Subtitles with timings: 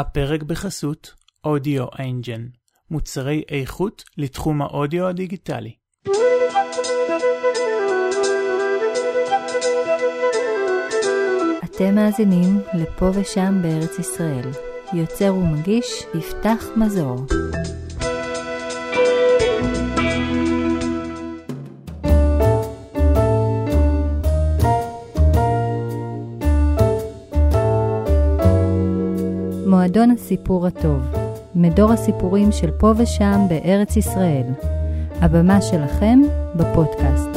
[0.00, 1.14] הפרק בחסות
[1.44, 2.46] אודיו אנג'ן,
[2.90, 5.72] מוצרי איכות לתחום האודיו הדיגיטלי.
[11.64, 14.50] אתם מאזינים לפה ושם בארץ ישראל.
[14.92, 17.26] יוצר ומגיש יפתח מזור.
[29.90, 31.02] מועדון הסיפור הטוב,
[31.54, 34.46] מדור הסיפורים של פה ושם בארץ ישראל.
[35.20, 36.20] הבמה שלכם
[36.56, 37.28] בפודקאסט.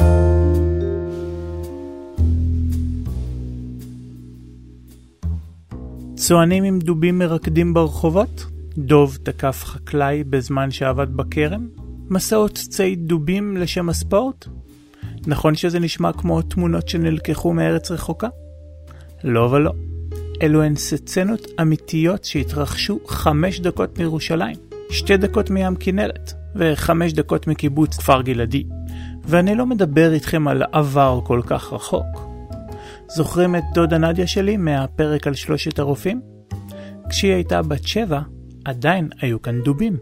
[6.14, 8.46] צוענים עם דובים מרקדים ברחובות?
[8.78, 11.68] דוב תקף חקלאי בזמן שעבד בכרם?
[12.10, 14.46] מסעות ציד דובים לשם הספורט?
[15.26, 18.28] נכון שזה נשמע כמו תמונות שנלקחו מארץ רחוקה?
[19.24, 19.72] לא ולא.
[20.42, 24.56] אלו הן סצנות אמיתיות שהתרחשו חמש דקות מירושלים,
[24.90, 28.64] שתי דקות מים כנרת, וחמש דקות מקיבוץ כפר גלעדי.
[29.24, 32.06] ואני לא מדבר איתכם על עבר כל כך רחוק.
[33.08, 36.20] זוכרים את דודה נדיה שלי מהפרק על שלושת הרופאים?
[37.08, 38.20] כשהיא הייתה בת שבע,
[38.64, 39.96] עדיין היו כאן דובים.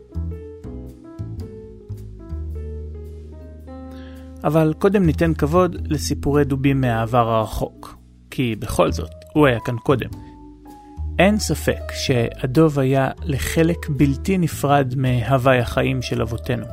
[4.44, 7.96] אבל קודם ניתן כבוד לסיפורי דובים מהעבר הרחוק,
[8.30, 10.31] כי בכל זאת, הוא היה כאן קודם.
[11.18, 16.66] אין ספק שהדוב היה לחלק בלתי נפרד מהווי החיים של אבותינו.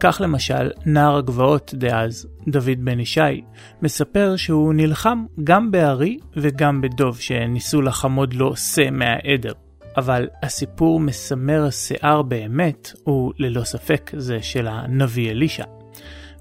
[0.00, 3.42] כך למשל, נער הגבעות דאז, דוד בן ישי,
[3.82, 9.52] מספר שהוא נלחם גם בארי וגם בדוב שניסו לחמוד לו שא מהעדר.
[9.96, 15.64] אבל הסיפור מסמר השיער באמת הוא ללא ספק זה של הנביא אלישע.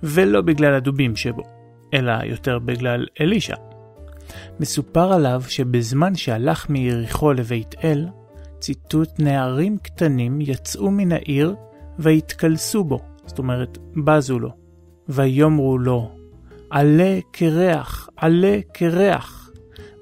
[0.03, 1.43] ולא בגלל הדובים שבו,
[1.93, 3.55] אלא יותר בגלל אלישע.
[4.59, 8.07] מסופר עליו שבזמן שהלך מיריחו לבית אל,
[8.59, 11.55] ציטוט נערים קטנים יצאו מן העיר
[11.99, 14.49] והתקלסו בו, זאת אומרת, בזו לו,
[15.09, 16.11] ויאמרו לו,
[16.69, 19.43] עלה קרח, עלה קרח.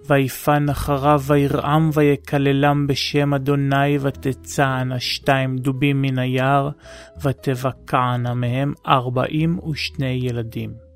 [0.08, 6.70] ויפן אחריו וירעם ויקללם בשם אדוני ותצענה שתיים דובים מן היער
[7.22, 10.91] ותבקענה מהם ארבעים ושני ילדים.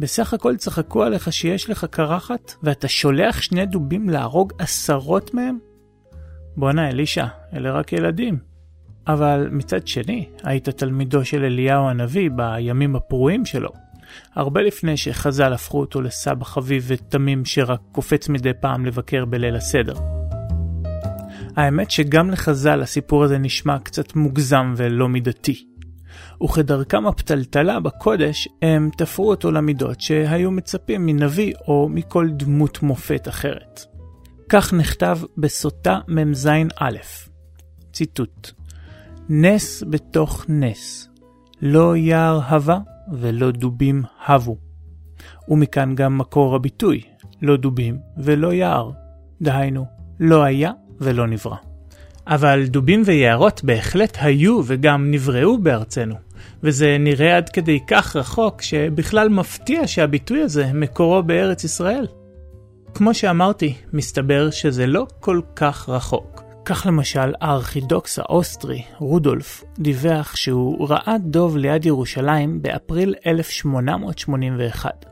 [0.00, 5.58] בסך הכל צחקו עליך שיש לך קרחת, ואתה שולח שני דובים להרוג עשרות מהם?
[6.56, 8.38] בואנה אלישע, אלה רק ילדים.
[9.06, 13.68] אבל מצד שני, היית תלמידו של אליהו הנביא בימים הפרועים שלו.
[14.34, 19.94] הרבה לפני שחז"ל הפכו אותו לסבא חביב ותמים שרק קופץ מדי פעם לבקר בליל הסדר.
[21.56, 25.69] האמת שגם לחז"ל הסיפור הזה נשמע קצת מוגזם ולא מידתי.
[26.42, 33.80] וכדרכם הפתלתלה בקודש, הם תפרו אותו למידות שהיו מצפים מנביא או מכל דמות מופת אחרת.
[34.48, 36.96] כך נכתב בסוטה מ"ז א',
[37.92, 38.50] ציטוט:
[39.28, 41.08] נס בתוך נס,
[41.62, 42.78] לא יער הווה
[43.12, 44.56] ולא דובים הבו.
[45.48, 47.00] ומכאן גם מקור הביטוי,
[47.42, 48.90] לא דובים ולא יער.
[49.42, 49.86] דהיינו,
[50.20, 51.56] לא היה ולא נברא.
[52.26, 56.14] אבל דובים ויערות בהחלט היו וגם נבראו בארצנו.
[56.62, 62.06] וזה נראה עד כדי כך רחוק, שבכלל מפתיע שהביטוי הזה מקורו בארץ ישראל.
[62.94, 66.42] כמו שאמרתי, מסתבר שזה לא כל כך רחוק.
[66.64, 75.04] כך למשל, הארכידוכס האוסטרי, רודולף, דיווח שהוא ראה דוב ליד ירושלים באפריל 1881.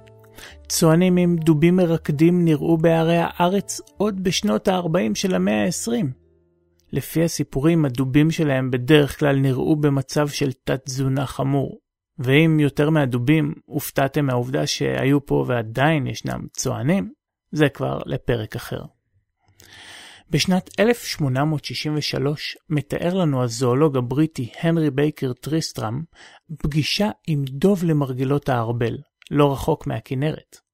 [0.69, 6.07] צוענים עם דובים מרקדים נראו בערי הארץ עוד בשנות ה-40 של המאה ה-20.
[6.93, 11.81] לפי הסיפורים, הדובים שלהם בדרך כלל נראו במצב של תת-תזונה חמור.
[12.19, 17.13] ואם יותר מהדובים הופתעתם מהעובדה שהיו פה ועדיין ישנם צוענים,
[17.53, 18.83] זה כבר לפרק אחר.
[20.31, 26.03] בשנת 1863 מתאר לנו הזואולוג הבריטי הנרי בייקר טריסטרם
[26.59, 28.99] פגישה עם דוב למרגלות הארבל,
[29.31, 30.68] לא רחוק מהכנרת.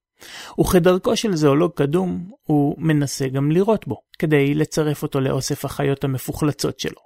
[0.61, 6.81] וכדרכו של זואולוג קדום, הוא מנסה גם לירות בו, כדי לצרף אותו לאוסף החיות המפוחלצות
[6.81, 7.01] שלו.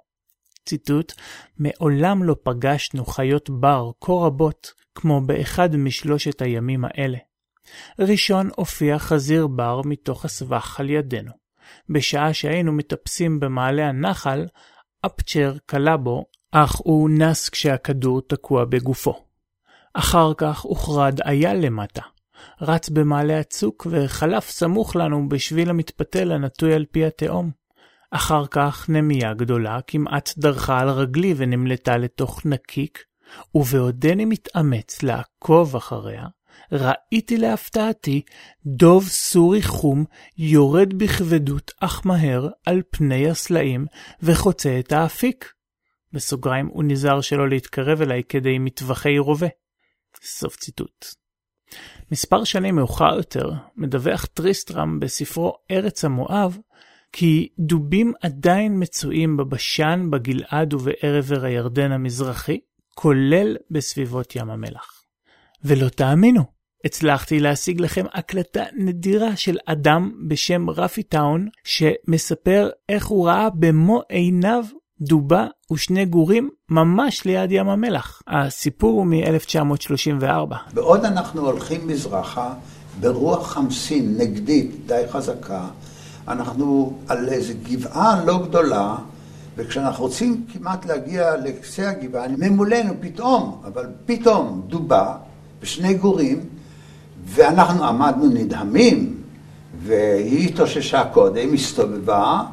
[0.65, 1.13] ציטוט:
[1.57, 7.17] מעולם לא פגשנו חיות בר כה רבות כמו באחד משלושת הימים האלה.
[7.99, 11.31] ראשון הופיע חזיר בר מתוך הסבך על ידינו.
[11.89, 14.45] בשעה שהיינו מטפסים במעלה הנחל,
[15.05, 19.25] אפצ'ר כלה בו, אך הוא נס כשהכדור תקוע בגופו.
[19.93, 22.01] אחר כך הוכרד אייל למטה,
[22.61, 27.51] רץ במעלה הצוק וחלף סמוך לנו בשביל המתפתל הנטוי על פי התהום.
[28.11, 33.03] אחר כך נמיה גדולה כמעט דרכה על רגלי ונמלטה לתוך נקיק,
[33.55, 36.25] ובעודני מתאמץ לעקוב אחריה,
[36.71, 38.21] ראיתי להפתעתי
[38.65, 40.05] דוב סורי חום
[40.37, 43.85] יורד בכבדות אך מהר על פני הסלעים
[44.21, 45.53] וחוצה את האפיק.
[46.13, 49.47] בסוגריים הוא נזהר שלא להתקרב אליי כדי מטחווי רובה.
[50.23, 51.18] סוף ציטוט.
[52.11, 56.57] מספר שנים מאוחר יותר מדווח טריסטרם בספרו ארץ המואב
[57.11, 62.59] כי דובים עדיין מצויים בבשן, בגלעד ובערבר הירדן המזרחי,
[62.95, 65.03] כולל בסביבות ים המלח.
[65.63, 66.43] ולא תאמינו,
[66.85, 74.01] הצלחתי להשיג לכם הקלטה נדירה של אדם בשם רפי טאון, שמספר איך הוא ראה במו
[74.09, 74.65] עיניו
[75.01, 78.21] דובה ושני גורים ממש ליד ים המלח.
[78.27, 80.55] הסיפור הוא מ-1934.
[80.73, 82.53] בעוד אנחנו הולכים מזרחה,
[82.99, 85.67] ברוח חמסין נגדית די חזקה,
[86.27, 88.95] אנחנו על איזו גבעה לא גדולה,
[89.57, 95.15] וכשאנחנו רוצים כמעט להגיע לקצה הגבעה, ממולנו פתאום, אבל פתאום דובה
[95.61, 96.39] ושני גורים,
[97.25, 99.17] ואנחנו עמדנו נדהמים,
[99.83, 102.43] והיא התאוששה קודם, הסתובבה,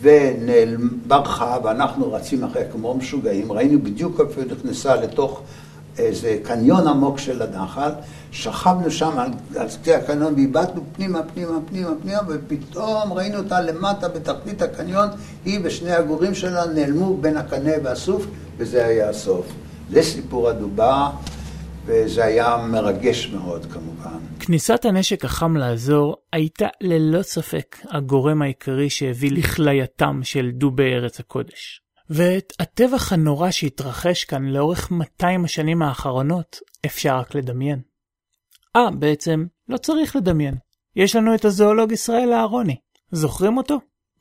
[0.00, 5.42] וברחה, ואנחנו רצים אחריה כמו משוגעים, ראינו בדיוק איפה היא נכנסה לתוך
[5.98, 7.90] איזה קניון עמוק של הנחל,
[8.30, 14.08] שכבנו שם על, על קצה הקניון ואיבדנו פנימה, פנימה, פנימה, פנימה, ופתאום ראינו אותה למטה
[14.08, 15.08] בתחתית הקניון,
[15.44, 18.26] היא ושני הגורים שלה נעלמו בין הקנה והסוף,
[18.58, 19.46] וזה היה הסוף.
[19.90, 21.10] זה סיפור הדובה,
[21.86, 24.18] וזה היה מרגש מאוד כמובן.
[24.40, 31.80] כניסת הנשק החם לאזור הייתה ללא ספק הגורם העיקרי שהביא לכלייתם של דובי ארץ הקודש.
[32.10, 36.56] ואת הטבח הנורא שהתרחש כאן לאורך 200 השנים האחרונות
[36.86, 37.80] אפשר רק לדמיין.
[38.76, 40.54] אה, בעצם לא צריך לדמיין.
[40.96, 42.76] יש לנו את הזואולוג ישראל אהרוני.
[43.10, 43.78] זוכרים אותו?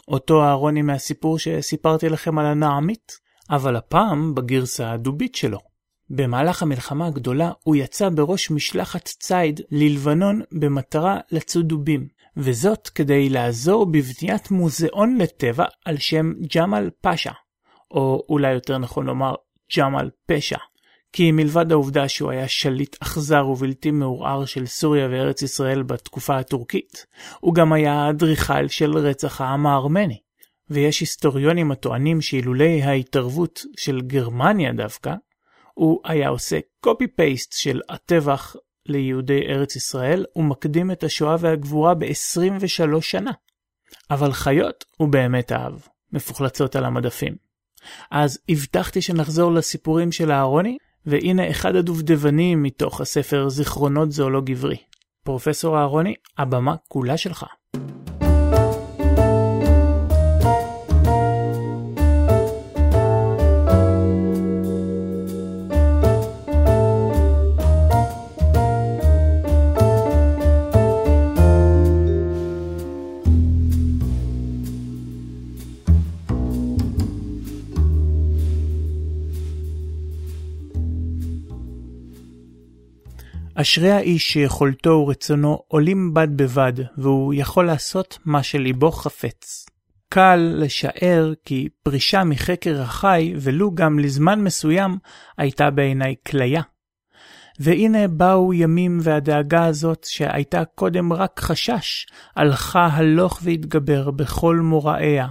[0.07, 3.11] אותו אהרוני מהסיפור שסיפרתי לכם על הנעמית,
[3.49, 5.74] אבל הפעם בגרסה הדובית שלו.
[6.09, 12.07] במהלך המלחמה הגדולה הוא יצא בראש משלחת ציד ללבנון במטרה לצוד דובים,
[12.37, 17.31] וזאת כדי לעזור בבניית מוזיאון לטבע על שם ג'מאל פאשה,
[17.91, 19.33] או אולי יותר נכון לומר
[19.77, 20.57] ג'מאל פשע.
[21.13, 27.05] כי מלבד העובדה שהוא היה שליט אכזר ובלתי מעורער של סוריה וארץ ישראל בתקופה הטורקית,
[27.39, 30.19] הוא גם היה האדריכל של רצח העם הארמני.
[30.69, 35.13] ויש היסטוריונים הטוענים שאילולי ההתערבות של גרמניה דווקא,
[35.75, 38.55] הוא היה עושה קופי-פייסט של הטבח
[38.85, 43.31] ליהודי ארץ ישראל ומקדים את השואה והגבורה ב-23 שנה.
[44.11, 45.73] אבל חיות הוא באמת אהב,
[46.13, 47.35] מפוחלצות על המדפים.
[48.11, 54.77] אז הבטחתי שנחזור לסיפורים של אהרוני, והנה אחד הדובדבנים מתוך הספר זיכרונות זואולוג עברי.
[55.23, 57.45] פרופסור אהרוני, הבמה כולה שלך.
[83.65, 89.65] אשרי האיש שיכולתו ורצונו עולים בד בבד, והוא יכול לעשות מה שליבו חפץ.
[90.09, 94.97] קל לשער כי פרישה מחקר החי, ולו גם לזמן מסוים,
[95.37, 96.61] הייתה בעיניי כליה.
[97.59, 105.27] והנה באו ימים והדאגה הזאת, שהייתה קודם רק חשש, הלכה הלוך והתגבר בכל מוראיה.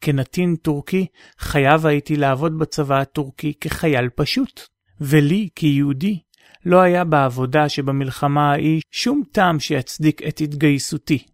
[0.00, 1.06] כנתין טורקי,
[1.38, 4.60] חייב הייתי לעבוד בצבא הטורקי כחייל פשוט.
[5.00, 6.20] ולי, כיהודי,
[6.66, 11.26] לא היה בעבודה שבמלחמה ההיא שום טעם שיצדיק את התגייסותי.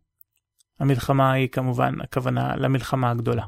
[0.80, 3.44] המלחמה ההיא כמובן הכוונה למלחמה הגדולה.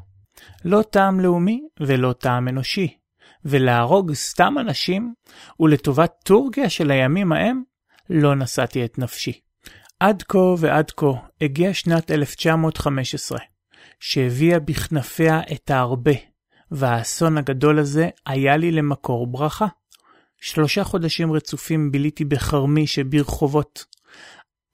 [0.65, 2.97] לא טעם לאומי ולא טעם אנושי,
[3.45, 5.13] ולהרוג סתם אנשים,
[5.59, 7.63] ולטובת טורקיה של הימים ההם,
[8.09, 9.39] לא נשאתי את נפשי.
[9.99, 11.11] עד כה ועד כה
[11.41, 13.39] הגיעה שנת 1915,
[13.99, 16.11] שהביאה בכנפיה את ההרבה,
[16.71, 19.67] והאסון הגדול הזה היה לי למקור ברכה.
[20.43, 23.85] שלושה חודשים רצופים ביליתי בחרמי שברחובות.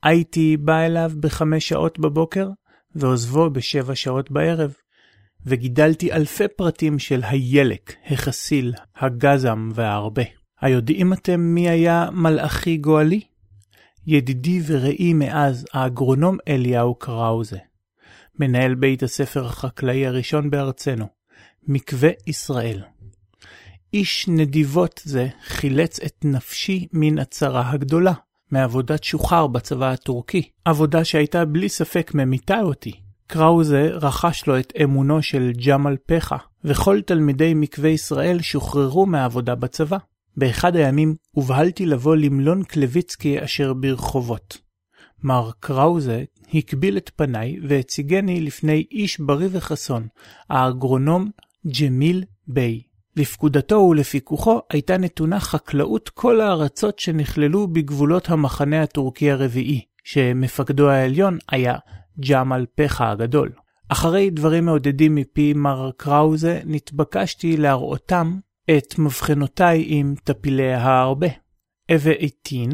[0.04, 2.50] הייתי בא אליו בחמש שעות בבוקר,
[2.96, 4.74] ועוזבו בשבע שעות בערב.
[5.46, 10.24] וגידלתי אלפי פרטים של הילק, החסיל, הגזם וההרבה.
[10.62, 13.22] היודעים אתם מי היה מלאכי גואלי?
[14.08, 17.58] ידידי ורעי מאז, האגרונום אליהו קראוזה.
[18.40, 21.08] מנהל בית הספר החקלאי הראשון בארצנו,
[21.68, 22.82] מקווה ישראל.
[23.94, 28.14] איש נדיבות זה חילץ את נפשי מן הצרה הגדולה,
[28.52, 32.92] מעבודת שוחר בצבא הטורקי, עבודה שהייתה בלי ספק ממיתה אותי.
[33.28, 39.98] קראוזה רכש לו את אמונו של ג'מאל פחה, וכל תלמידי מקווה ישראל שוחררו מהעבודה בצבא.
[40.38, 44.58] באחד הימים ובהלתי לבוא למלון קלביצקי אשר ברחובות.
[45.24, 50.08] מר קראוזה הקביל את פניי והציגני לפני איש בריא וחסון,
[50.50, 51.30] האגרונום
[51.80, 52.89] ג'מיל ביי.
[53.20, 61.76] לפקודתו ולפיקוחו הייתה נתונה חקלאות כל הארצות שנכללו בגבולות המחנה הטורקי הרביעי, שמפקדו העליון היה
[62.20, 63.52] ג'אמל פחה הגדול.
[63.90, 68.40] אחרי דברים מעודדים מפי מר קראוזה, נתבקשתי להראותם
[68.78, 71.28] את מבחנותיי עם טפילי ההרבה.
[71.92, 72.72] ובעתין,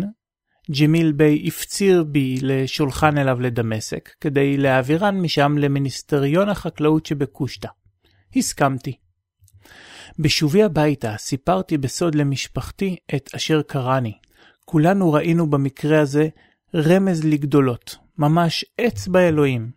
[0.79, 7.67] ג'מיל ביי הפציר בי לשולחן אליו לדמשק, כדי להעבירן משם למיניסטריון החקלאות שבקושטא.
[8.35, 9.04] הסכמתי.
[10.19, 14.13] בשובי הביתה סיפרתי בסוד למשפחתי את אשר קראני.
[14.65, 16.27] כולנו ראינו במקרה הזה
[16.75, 19.71] רמז לגדולות, ממש אצבע אלוהים,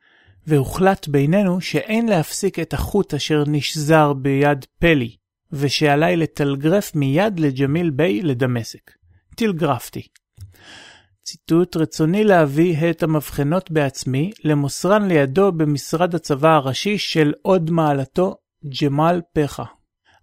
[0.47, 5.17] והוחלט בינינו שאין להפסיק את החוט אשר נשזר ביד פלי,
[5.53, 8.91] ושעליי לטלגרף מיד לג'מיל ביי לדמשק.
[9.37, 10.03] טלגרפתי.
[11.23, 18.37] ציטוט רצוני להביא את המבחנות בעצמי, למוסרן לידו במשרד הצבא הראשי של עוד מעלתו,
[18.81, 19.65] ג'מאל פחה.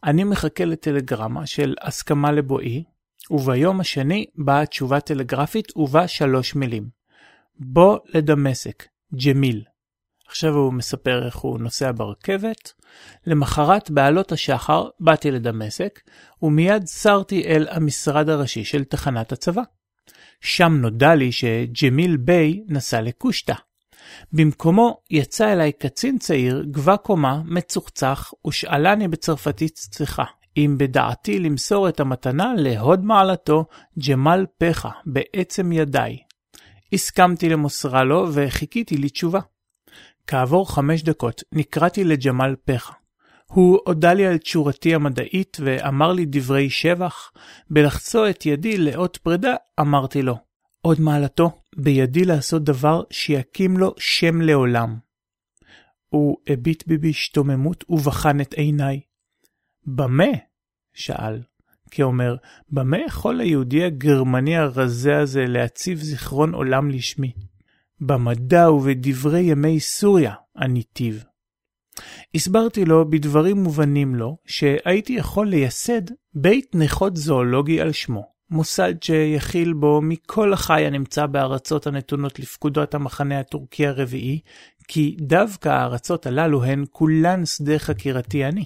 [0.06, 2.84] אני מחכה לטלגרמה של הסכמה לבואי,
[3.32, 6.90] וביום השני באה תשובה טלגרפית ובה שלוש מילים.
[7.60, 8.84] בוא לדמשק,
[9.26, 9.64] ג'מיל.
[10.28, 12.74] עכשיו הוא מספר איך הוא נוסע ברכבת.
[13.28, 16.00] למחרת בעלות השחר באתי לדמשק,
[16.42, 19.62] ומיד סרתי אל המשרד הראשי של תחנת הצבא.
[20.42, 23.56] שם נודע לי שג'מיל ביי נסע לקושטא.
[24.34, 30.24] במקומו יצא אליי קצין צעיר, גבה קומה, מצוחצח, ושאלני בצרפתית צחה,
[30.58, 33.66] אם בדעתי למסור את המתנה להוד מעלתו,
[34.08, 36.18] ג'מאל פחה, בעצם ידיי.
[36.94, 39.40] הסכמתי למוסרה לו וחיכיתי לתשובה.
[40.28, 42.94] כעבור חמש דקות נקראתי לג'מאל פחה.
[43.46, 47.32] הוא הודה לי על תשורתי המדעית ואמר לי דברי שבח.
[47.70, 50.38] בלחצו את ידי לאות פרידה אמרתי לו,
[50.82, 54.98] עוד מעלתו, בידי לעשות דבר שיקים לו שם לעולם.
[56.10, 59.02] הוא הביט בי בהשתוממות ובחן את עיניי.
[59.86, 60.32] במה?
[60.94, 61.42] שאל.
[61.92, 62.36] כאומר,
[62.70, 67.32] במה יכול היהודי הגרמני הרזה הזה להציב זיכרון עולם לשמי?
[68.00, 71.14] במדע ובדברי ימי סוריה, עניתיו.
[72.36, 76.02] הסברתי לו בדברים מובנים לו, שהייתי יכול לייסד
[76.34, 83.40] בית נכות זואולוגי על שמו, מוסד שיכיל בו מכל החי הנמצא בארצות הנתונות לפקודות המחנה
[83.40, 84.40] הטורקי הרביעי,
[84.88, 88.66] כי דווקא הארצות הללו הן כולן שדה חקירתי אני.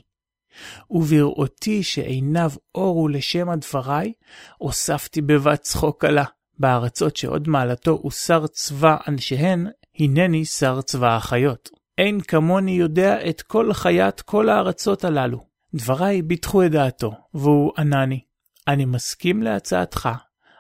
[0.89, 4.13] ובראותי שעיניו אורו לשם הדבריי,
[4.57, 6.24] הוספתי בבת צחוק קלה.
[6.59, 9.67] בארצות שעוד מעלתו הוא שר צבא אנשיהן,
[10.00, 11.69] הנני שר צבא החיות.
[11.98, 15.39] אין כמוני יודע את כל חיית כל הארצות הללו.
[15.74, 18.19] דבריי ביטחו את דעתו, והוא ענני.
[18.68, 20.10] אני מסכים להצעתך,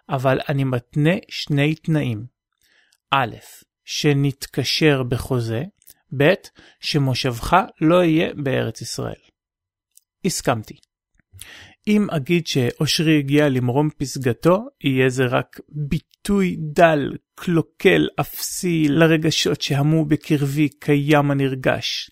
[0.09, 2.25] אבל אני מתנה שני תנאים.
[3.11, 3.35] א',
[3.85, 5.63] שנתקשר בחוזה,
[6.17, 6.33] ב',
[6.79, 9.21] שמושבך לא יהיה בארץ ישראל.
[10.25, 10.77] הסכמתי.
[11.87, 20.05] אם אגיד שאושרי הגיע למרום פסגתו, יהיה זה רק ביטוי דל, קלוקל, אפסי, לרגשות שהמו
[20.05, 22.09] בקרבי כים הנרגש.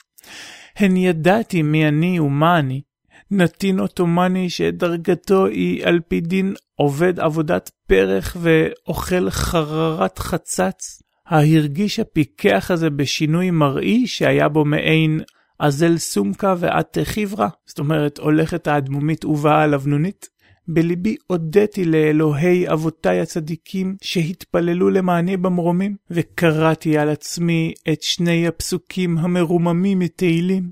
[0.75, 2.81] הן ידעתי מי אני ומה אני,
[3.31, 11.01] נתין עות'מאני שדרגתו היא על פי דין עובד עבודת פרח ואוכל חררת חצץ.
[11.27, 15.21] הרגיש הפיקח הזה בשינוי מראי שהיה בו מעין
[15.59, 20.29] אזל סומקה ואת חברה, זאת אומרת הולכת האדמומית ובאה הלבנונית.
[20.67, 29.99] בליבי הודיתי לאלוהי אבותיי הצדיקים שהתפללו למעני במרומים, וקראתי על עצמי את שני הפסוקים המרוממים
[29.99, 30.71] מתהילים.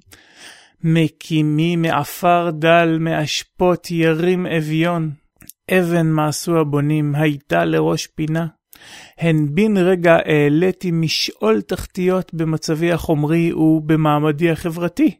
[0.87, 5.11] מקימי מעפר דל מאשפות ירים אביון,
[5.71, 8.47] אבן מעשו הבונים הייתה לראש פינה.
[9.17, 15.17] הן בן רגע העליתי משאול תחתיות במצבי החומרי ובמעמדי החברתי.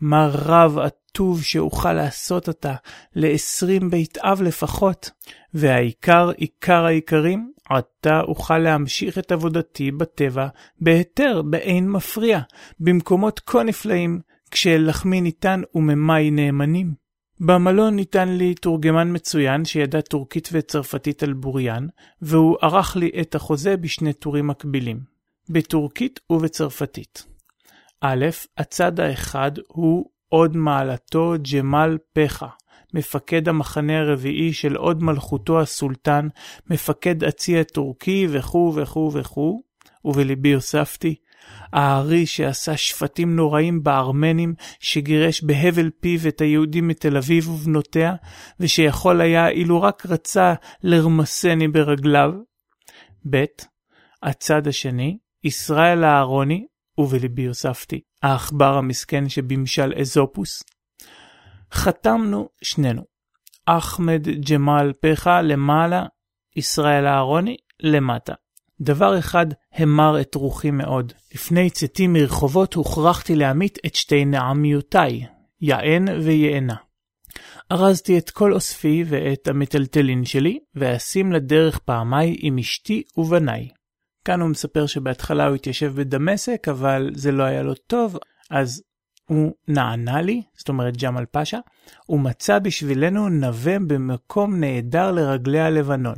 [0.00, 2.74] מה רב הטוב שאוכל לעשות אותה
[3.14, 5.10] לעשרים בית אב לפחות,
[5.54, 10.46] והעיקר עיקר העיקרים, עתה אוכל להמשיך את עבודתי בטבע
[10.80, 12.40] בהיתר, באין מפריע,
[12.80, 14.20] במקומות כה נפלאים,
[14.54, 16.94] כשלחמי ניתן וממי נאמנים.
[17.40, 21.88] במלון ניתן לי תורגמן מצוין שידע טורקית וצרפתית על בוריין,
[22.22, 25.00] והוא ערך לי את החוזה בשני טורים מקבילים,
[25.48, 27.26] בטורקית ובצרפתית.
[28.00, 28.26] א',
[28.58, 32.48] הצד האחד הוא עוד מעלתו ג'מאל פחה,
[32.94, 36.28] מפקד המחנה הרביעי של עוד מלכותו הסולטן,
[36.70, 39.62] מפקד הצי הטורקי וכו' וכו' וכו',
[40.04, 41.14] ובלבי הוספתי,
[41.72, 48.14] הארי שעשה שפטים נוראים בארמנים, שגירש בהבל פיו את היהודים מתל אביב ובנותיה,
[48.60, 52.30] ושיכול היה, אילו רק רצה, לרמסני ברגליו.
[53.30, 53.44] ב.
[54.22, 56.66] הצד השני, ישראל אהרוני,
[56.98, 60.62] ובלבי הוספתי, העכבר המסכן שבמשל אזופוס.
[61.72, 63.02] חתמנו שנינו,
[63.66, 66.04] אחמד ג'מאל פחה למעלה,
[66.56, 68.34] ישראל אהרוני למטה.
[68.80, 71.12] דבר אחד המר את רוחי מאוד.
[71.34, 75.26] לפני צאתי מרחובות הוכרחתי להמית את שתי נעמיותיי,
[75.60, 76.76] יען ויענה.
[77.72, 83.68] ארזתי את כל אוספי ואת המטלטלין שלי, ואשים לדרך פעמיי עם אשתי ובניי.
[84.24, 88.18] כאן הוא מספר שבהתחלה הוא התיישב בדמשק, אבל זה לא היה לו טוב,
[88.50, 88.82] אז
[89.28, 91.58] הוא נענה לי, זאת אומרת ג'מאל פאשה,
[92.08, 96.16] ומצא בשבילנו נווה במקום נהדר לרגלי הלבנון.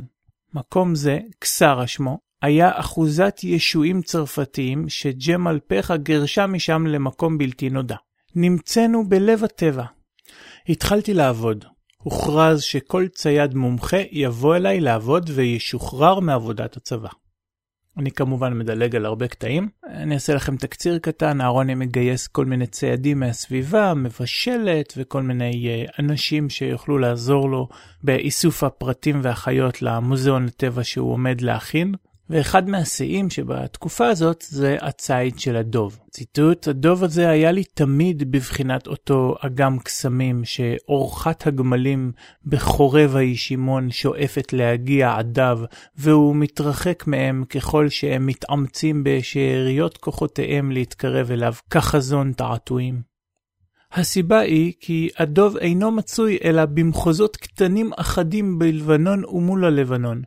[0.53, 7.95] מקום זה, קסרה שמו, היה אחוזת ישועים צרפתיים שג'מאל פחה גירשה משם למקום בלתי נודע.
[8.35, 9.85] נמצאנו בלב הטבע.
[10.69, 11.65] התחלתי לעבוד.
[11.97, 17.09] הוכרז שכל צייד מומחה יבוא אליי לעבוד וישוחרר מעבודת הצבא.
[17.97, 19.69] אני כמובן מדלג על הרבה קטעים.
[19.89, 25.91] אני אעשה לכם תקציר קטן, אהרוני מגייס כל מיני ציידים מהסביבה, מבשלת וכל מיני uh,
[25.99, 27.67] אנשים שיוכלו לעזור לו
[28.03, 31.93] באיסוף הפרטים והחיות למוזיאון הטבע שהוא עומד להכין.
[32.29, 35.99] ואחד מהשיאים שבתקופה הזאת זה הציד של הדוב.
[36.11, 42.11] ציטוט, הדוב הזה היה לי תמיד בבחינת אותו אגם קסמים שאורחת הגמלים
[42.45, 45.59] בחורב הישימון שואפת להגיע עדיו,
[45.97, 53.16] והוא מתרחק מהם ככל שהם מתאמצים בשאריות כוחותיהם להתקרב אליו כחזון תעתועים.
[53.97, 60.21] הסיבה היא כי הדוב אינו מצוי אלא במחוזות קטנים אחדים בלבנון ומול הלבנון,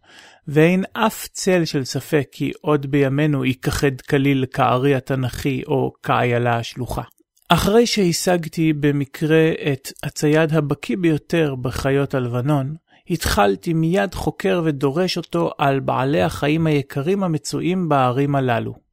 [0.48, 7.02] ואין אף צל של ספק כי עוד בימינו ייכחד כליל כארי התנ"כי או כאיילה השלוחה.
[7.48, 12.74] אחרי שהשגתי במקרה את הצייד הבקיא ביותר בחיות הלבנון,
[13.10, 18.89] התחלתי מיד חוקר ודורש אותו על בעלי החיים היקרים המצויים בערים הללו.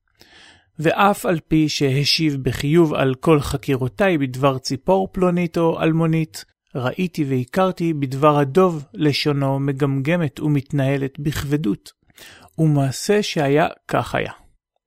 [0.80, 7.94] ואף על פי שהשיב בחיוב על כל חקירותיי בדבר ציפור פלונית או אלמונית, ראיתי והכרתי
[7.94, 11.92] בדבר הדוב לשונו מגמגמת ומתנהלת בכבדות,
[12.58, 14.32] ומעשה שהיה כך היה.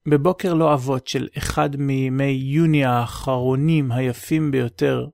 [0.09, 5.07] בבוקר לא אבות של אחד מימי יוני האחרונים היפים ביותר,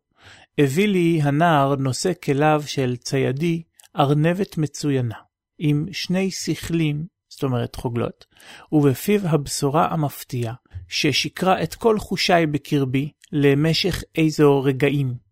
[0.59, 3.63] הביא לי הנער נושא כליו של ציידי
[3.97, 5.15] ארנבת מצוינה,
[5.59, 8.25] עם שני שכלים, זאת אומרת חוגלות,
[8.73, 10.55] ובפיו הבשורה המפתיעה,
[10.89, 15.27] ששיקרה את כל חושיי בקרבי למשך איזו רגעים.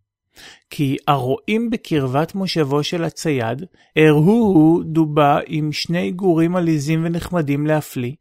[0.70, 3.64] כי הרואים בקרבת מושבו של הצייד,
[3.96, 8.12] הראו דובה עם שני גורים עליזים ונחמדים להפליא,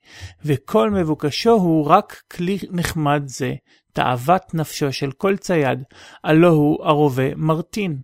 [0.45, 3.53] וכל מבוקשו הוא רק כלי נחמד זה,
[3.93, 5.83] תאוות נפשו של כל צייד,
[6.23, 7.97] הלא הוא הרובה מרטין.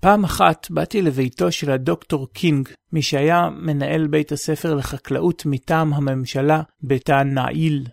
[0.00, 6.62] פעם אחת באתי לביתו של הדוקטור קינג, מי שהיה מנהל בית הספר לחקלאות מטעם הממשלה
[6.82, 7.86] בתא נעיל,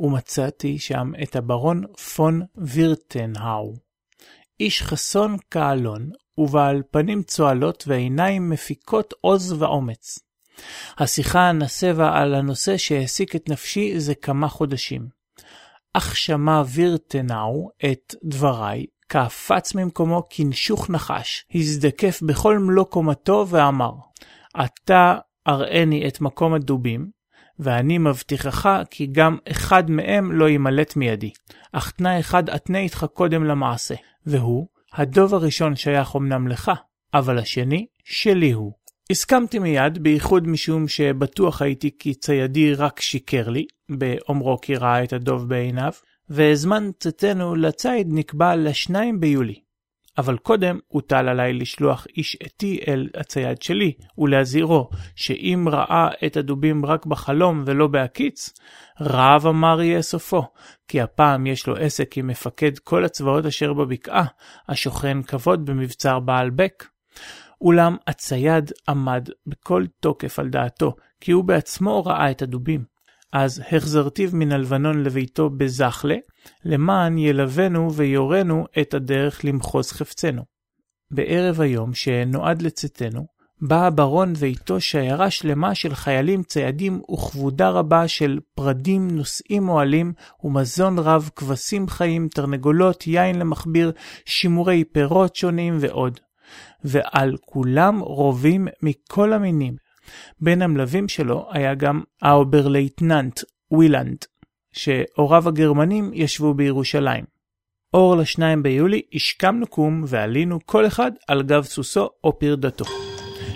[0.00, 3.74] ומצאתי שם את הברון פון וירטנהאו.
[4.60, 10.18] איש חסון כאלון, ובעל פנים צוהלות ועיניים מפיקות עוז ואומץ.
[10.98, 15.08] השיחה נסבה על הנושא שהעסיק את נפשי זה כמה חודשים.
[15.92, 23.92] אך שמע וירטנאו את דבריי, קפץ ממקומו כנשוך נחש, הזדקף בכל מלוא קומתו ואמר,
[24.64, 27.10] אתה אראני את מקום הדובים,
[27.58, 31.30] ואני מבטיחך כי גם אחד מהם לא יימלט מידי.
[31.72, 33.94] אך תנאי אחד אתנה איתך קודם למעשה,
[34.26, 36.70] והוא, הדוב הראשון שייך אמנם לך,
[37.14, 38.72] אבל השני, שלי הוא.
[39.10, 45.12] הסכמתי מיד, בייחוד משום שבטוח הייתי כי ציידי רק שיקר לי, באומרו כי ראה את
[45.12, 45.92] הדוב בעיניו,
[46.30, 49.65] וזמן צאתנו לציד נקבע לשניים ביולי.
[50.18, 56.86] אבל קודם הוטל עליי לשלוח איש עתי אל הצייד שלי, ולהזהירו שאם ראה את הדובים
[56.86, 58.52] רק בחלום ולא בהקיץ,
[59.00, 60.42] רעב אמר יהיה סופו,
[60.88, 64.24] כי הפעם יש לו עסק עם מפקד כל הצבאות אשר בבקעה,
[64.68, 66.88] השוכן כבוד במבצר בעל בק.
[67.60, 72.95] אולם הצייד עמד בכל תוקף על דעתו, כי הוא בעצמו ראה את הדובים.
[73.38, 76.16] אז החזרתיו מן הלבנון לביתו בזחלה,
[76.64, 80.42] למען ילוונו ויורנו את הדרך למחוז חפצנו.
[81.10, 83.26] בערב היום שנועד לצאתנו,
[83.60, 90.12] בא הברון ואיתו שיירה שלמה של חיילים ציידים וכבודה רבה של פרדים, נושאים אוהלים
[90.44, 93.92] ומזון רב, כבשים חיים, תרנגולות, יין למכביר,
[94.24, 96.20] שימורי פירות שונים ועוד.
[96.84, 99.85] ועל כולם רובים מכל המינים.
[100.40, 103.40] בין המלווים שלו היה גם האוברלייטננט
[103.70, 104.16] ווילנד,
[104.72, 107.24] שהוריו הגרמנים ישבו בירושלים.
[107.94, 112.84] אור לשניים ביולי השכמנו קום ועלינו כל אחד על גב סוסו או פרדתו.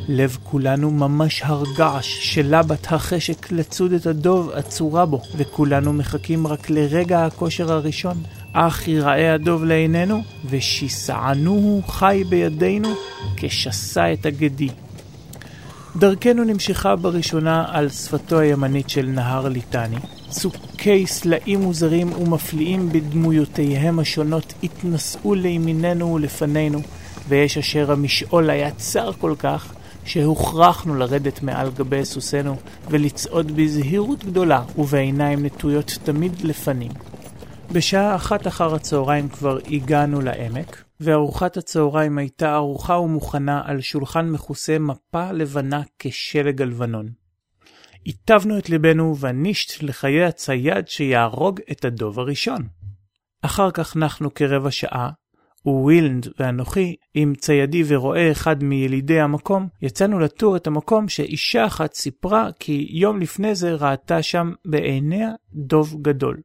[0.08, 7.24] לב כולנו ממש הרגש שלהבת החשק לצוד את הדוב עצורה בו, וכולנו מחכים רק לרגע
[7.24, 8.16] הכושר הראשון.
[8.52, 12.88] אך יראה הדוב לעינינו, ושיסענוהו חי בידינו,
[13.36, 14.68] כשסע את הגדי.
[15.96, 19.96] דרכנו נמשכה בראשונה על שפתו הימנית של נהר ליטני.
[20.28, 26.80] צוקי סלעים מוזרים ומפליאים בדמויותיהם השונות התנשאו לימיננו ולפנינו,
[27.28, 29.72] ויש אשר המשעול היה צר כל כך,
[30.04, 32.56] שהוכרחנו לרדת מעל גבי סוסינו
[32.90, 36.90] ולצעוד בזהירות גדולה ובעיניים נטויות תמיד לפנים.
[37.72, 44.78] בשעה אחת אחר הצהריים כבר הגענו לעמק, וארוחת הצהריים הייתה ארוחה ומוכנה על שולחן מכוסה
[44.78, 47.08] מפה לבנה כשלג הלבנון.
[48.04, 52.68] היטבנו את ליבנו ונישט לחיי הצייד שיהרוג את הדוב הראשון.
[53.42, 55.10] אחר כך נחנו כרבע שעה,
[55.66, 62.48] ווילנד ואנוכי, עם ציידי ורועה אחד מילידי המקום, יצאנו לטור את המקום שאישה אחת סיפרה
[62.58, 66.40] כי יום לפני זה ראתה שם בעיניה דוב גדול.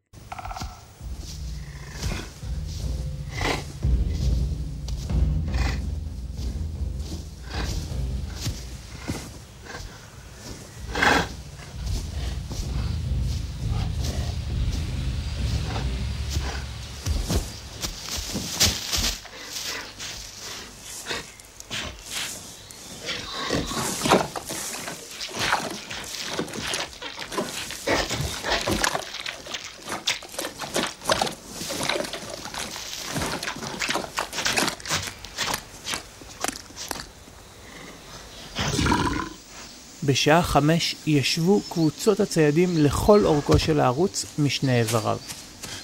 [40.16, 45.18] בשעה חמש ישבו קבוצות הציידים לכל אורכו של הערוץ משני איבריו.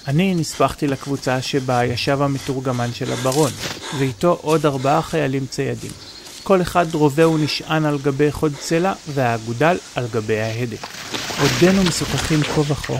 [0.08, 3.50] אני נספחתי לקבוצה שבה ישב המתורגמן של הברון,
[3.98, 5.90] ואיתו עוד ארבעה חיילים ציידים.
[6.42, 10.86] כל אחד רובה ונשען על גבי חוד צלע, והאגודל על גבי ההדק.
[11.40, 12.96] עודנו משוחחים כה וכה,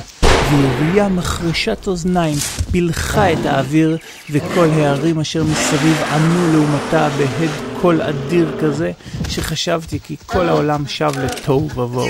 [0.50, 2.38] וירייה מחרשת אוזניים
[2.70, 3.98] פילחה את האוויר,
[4.30, 8.92] וכל הערים אשר מסביב ענו לעומתה בהד קול אדיר כזה,
[9.28, 12.08] שחשבתי כי כל העולם שב לתוהו ובוהו.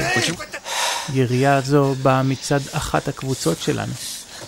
[1.12, 3.92] ירייה זו באה מצד אחת הקבוצות שלנו.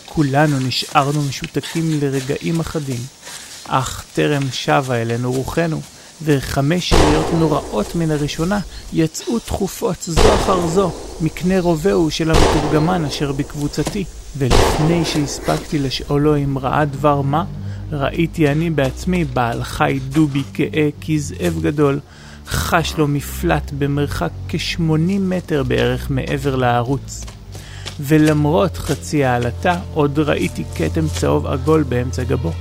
[0.07, 3.01] כולנו נשארנו משותקים לרגעים אחדים,
[3.69, 5.81] אך טרם שבה אלינו רוחנו,
[6.23, 8.61] וחמש יריות נוראות מן הראשונה
[8.93, 14.05] יצאו תכופות זו אחר זו מקנה רובהו של המתורגמן אשר בקבוצתי,
[14.37, 17.45] ולפני שהספקתי לשאולו אם ראה דבר מה,
[17.95, 22.01] ראיתי אני בעצמי בעל חי דובי כהה כזאב גדול,
[22.47, 24.81] חש לו מפלט במרחק כ-80
[25.21, 27.25] מטר בערך מעבר לערוץ.
[28.01, 32.53] ולמרות חצי העלתה, עוד ראיתי כתם צהוב עגול באמצע גבו.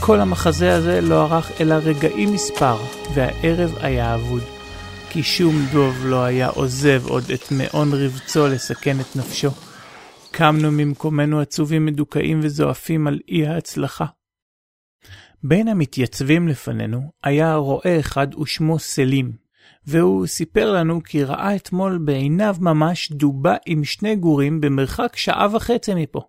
[0.00, 2.76] כל המחזה הזה לא ארך אלא רגעים מספר,
[3.14, 4.42] והערב היה אבוד.
[5.10, 9.50] כי שום דוב לא היה עוזב עוד את מעון רבצו לסכן את נפשו.
[10.30, 14.04] קמנו ממקומנו עצובים מדוכאים וזועפים על אי ההצלחה.
[15.42, 19.32] בין המתייצבים לפנינו היה רועה אחד ושמו סלים,
[19.86, 25.94] והוא סיפר לנו כי ראה אתמול בעיניו ממש דובה עם שני גורים במרחק שעה וחצי
[25.94, 26.20] מפה.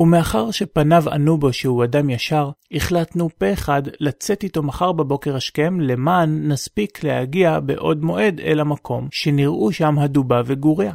[0.00, 5.80] ומאחר שפניו ענו בו שהוא אדם ישר, החלטנו פה אחד לצאת איתו מחר בבוקר השכם
[5.80, 10.92] למען נספיק להגיע בעוד מועד אל המקום שנראו שם הדובה וגוריה.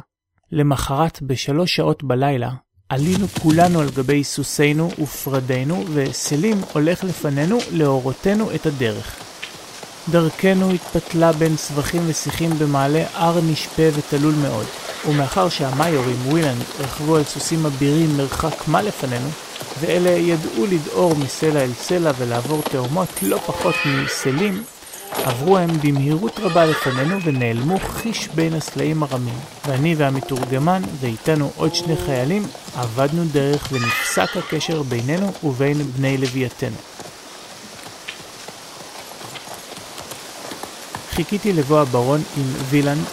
[0.52, 2.50] למחרת בשלוש שעות בלילה
[2.88, 9.16] עלינו כולנו על גבי סוסינו ופרדינו, וסלים הולך לפנינו להורותנו את הדרך.
[10.10, 14.66] דרכנו התפתלה בין סבכים ושיחים במעלה הר נשפה ותלול מאוד,
[15.08, 19.28] ומאחר שהמאיורים ווילן רכבו על סוסים אבירים מרחק מה לפנינו,
[19.80, 24.64] ואלה ידעו לדהור מסלע אל סלע ולעבור תאומות לא פחות מסלים,
[25.24, 29.38] עברו הם במהירות רבה לפנינו ונעלמו חיש בין הסלעים הרמים.
[29.66, 36.76] ואני והמתורגמן ואיתנו עוד שני חיילים עבדנו דרך ונפסק הקשר בינינו ובין בני לווייתנו.
[41.10, 43.04] חיכיתי לבוא הברון עם וילנד.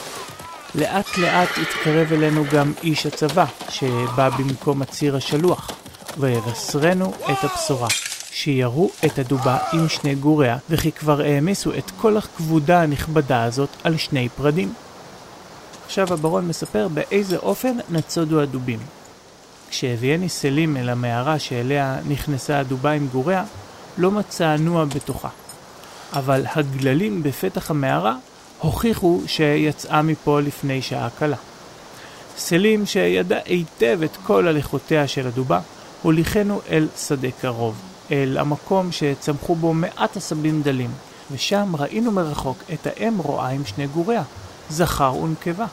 [0.76, 5.72] לאט לאט התקרב אלינו גם איש הצבא, שבא במקום הציר השלוח,
[6.18, 7.88] ויבשרנו את הבשורה.
[8.32, 13.98] שירו את הדובה עם שני גוריה, וכי כבר העמיסו את כל הכבודה הנכבדה הזאת על
[13.98, 14.74] שני פרדים.
[15.86, 18.80] עכשיו הברון מספר באיזה אופן נצודו הדובים.
[19.72, 23.44] כשהביאני סלים אל המערה שאליה נכנסה הדובה עם גוריה,
[23.98, 25.30] לא מצא נוע בתוכה.
[26.14, 28.16] אבל הגללים בפתח המערה
[28.60, 31.36] הוכיחו שיצאה מפה לפני שעה קלה.
[32.38, 35.60] סלים שידע היטב את כל הליכותיה של הדובה,
[36.02, 37.76] הוליכנו אל שדה קרוב,
[38.12, 40.92] אל המקום שצמחו בו מעט עשבים דלים,
[41.32, 44.24] ושם ראינו מרחוק את האם רועה עם שני גוריה,
[44.70, 45.66] זכר ונקבה.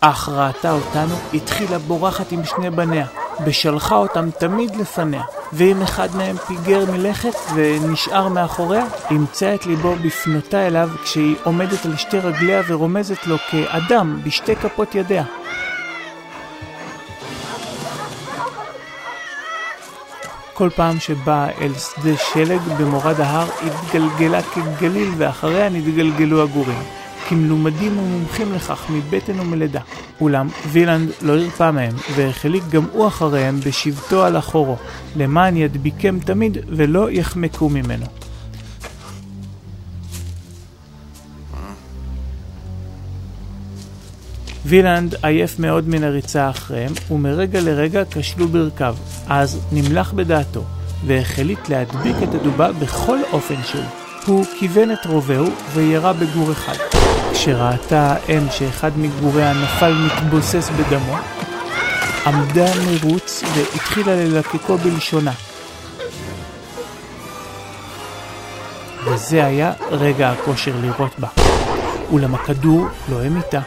[0.00, 3.06] אך ראתה אותנו, התחילה בורחת עם שני בניה,
[3.44, 5.22] ושלחה אותם תמיד לפניה.
[5.52, 11.96] ואם אחד מהם פיגר מלכת ונשאר מאחוריה, ימצא את ליבו בפנותה אליו כשהיא עומדת על
[11.96, 15.24] שתי רגליה ורומזת לו כאדם בשתי כפות ידיה.
[20.54, 27.05] כל פעם שבאה אל שדה שלג במורד ההר, התגלגלה כגליל ואחריה נתגלגלו הגורים.
[27.28, 29.80] כי מלומדים ומומחים לכך מבטן ומלידה.
[30.20, 34.76] אולם וילנד לא הרפא מהם, והחליק גם הוא אחריהם בשבתו על אחורו,
[35.16, 38.06] למען ידביקם תמיד ולא יחמקו ממנו.
[44.66, 48.96] וילנד עייף מאוד מן הריצה אחריהם, ומרגע לרגע כשלו ברכיו,
[49.28, 50.64] אז נמלח בדעתו,
[51.06, 53.84] והחליט להדביק את הדובה בכל אופן שהוא.
[54.26, 57.05] הוא כיוון את רובהו וירה בגור אחד.
[57.36, 61.16] כשראתה האם שאחד מגבוריה נפל מתבוסס בדמו,
[62.26, 65.32] עמדה מרוץ והתחילה ללקקו בלשונה.
[69.04, 71.28] וזה היה רגע הכושר לירות בה.
[72.12, 73.60] אולם הכדור לא המיתה,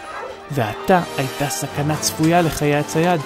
[0.51, 3.21] ועתה הייתה סכנה צפויה לחיי הצייד.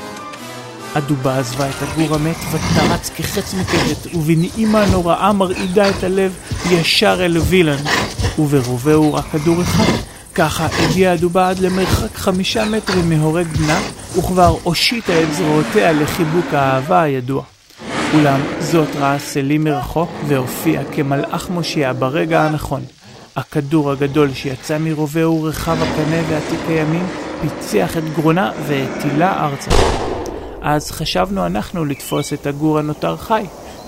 [0.96, 6.36] הדובה עזבה את הגור המת ותרץ כחץ מקטת, ובנעימה נוראה מרעידה את הלב
[6.70, 7.84] ישר אל וילן,
[8.40, 10.03] וברובהו רק כדור אחד.
[10.36, 13.80] ככה הגיעה הדובה עד למרחק חמישה מטרים מהורג בנה,
[14.18, 17.44] וכבר הושיטה את זרועותיה לחיבוק האהבה הידוע.
[18.14, 22.82] אולם זאת ראה סלים מרחוק והופיע כמלאך מושיע ברגע הנכון.
[23.36, 27.08] הכדור הגדול שיצא מרובהו רחב הקנה ועתיק הימים
[27.42, 29.72] פיצח את גרונה והטילה ארצה.
[30.62, 33.46] אז חשבנו אנחנו לתפוס את הגור הנותר חי,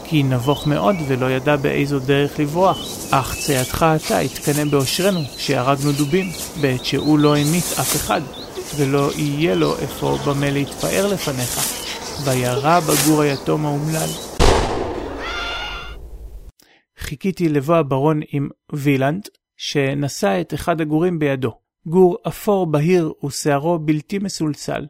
[0.07, 2.77] כי נבוך מאוד ולא ידע באיזו דרך לברוח.
[3.11, 6.25] אך צייתך אתה התקנא באושרנו, שהרגנו דובים,
[6.61, 8.21] בעת שהוא לא המית אף אחד,
[8.75, 11.59] ולא יהיה לו איפה במה להתפאר לפניך.
[12.25, 14.09] וירא בגור היתום האומלל.
[16.99, 21.51] חיכיתי לבוא הברון עם וילנד, שנשא את אחד הגורים בידו.
[21.87, 24.85] גור אפור בהיר ושערו בלתי מסולסל.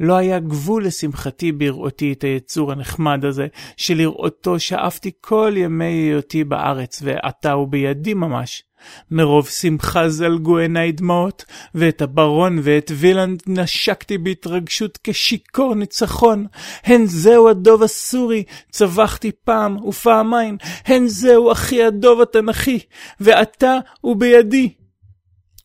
[0.00, 7.00] לא היה גבול לשמחתי בראותי את היצור הנחמד הזה, שלראותו שאפתי כל ימי היותי בארץ,
[7.04, 8.62] ועתה הוא בידי ממש.
[9.10, 16.46] מרוב שמחה זלגו עיניי דמעות, ואת הברון ואת וילנד נשקתי בהתרגשות כשיכור ניצחון.
[16.84, 22.78] הן זהו הדוב הסורי, צווחתי פעם ופעמיים, הן זהו אחי הדוב התנ"כי,
[23.20, 24.85] ועתה הוא בידי.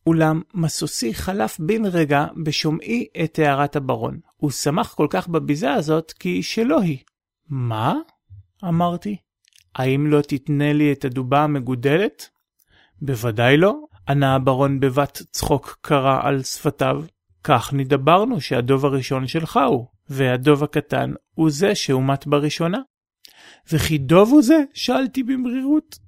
[0.06, 4.20] אולם מסוסי חלף בן רגע בשומעי את הערת הברון.
[4.36, 6.98] הוא שמח כל כך בביזה הזאת כי שלא היא.
[7.48, 7.94] מה?
[8.64, 9.16] אמרתי.
[9.74, 12.28] האם לא תתנה לי את הדובה המגודלת?
[13.02, 17.04] בוודאי לא, ענה הברון בבת צחוק קרה על שפתיו.
[17.44, 22.78] כך נדברנו שהדוב הראשון שלך הוא, והדוב הקטן הוא זה שהומת בראשונה.
[23.72, 24.62] וכי דוב הוא זה?
[24.74, 25.98] שאלתי במרירות.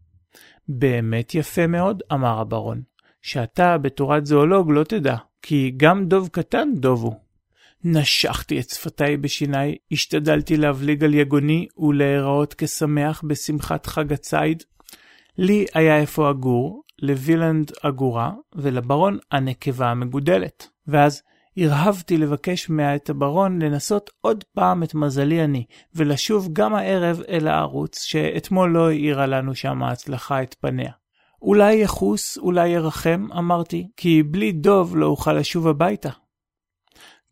[0.69, 2.83] באמת יפה מאוד, אמר הברון.
[3.25, 7.15] שאתה בתורת זואולוג לא תדע, כי גם דוב קטן דוב הוא.
[7.85, 14.63] נשכתי את שפתיי בשיניי, השתדלתי להבליג על יגוני ולהיראות כשמח בשמחת חג הציד.
[15.39, 20.69] לי היה איפה הגור, לווילנד הגורה, ולברון הנקבה המגודלת.
[20.87, 21.23] ואז
[21.57, 28.03] הרהבתי לבקש מאת הברון לנסות עוד פעם את מזלי אני, ולשוב גם הערב אל הערוץ,
[28.03, 31.04] שאתמול לא האירה לנו שם ההצלחה את פניה.
[31.45, 36.09] אולי יחוס, אולי ירחם, אמרתי, כי בלי דוב לא אוכל לשוב הביתה.